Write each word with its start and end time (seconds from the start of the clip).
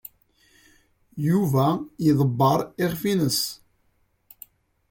Yuba 1.27 1.67
iḍebber 2.09 2.59
iɣef-nnes. 2.83 3.41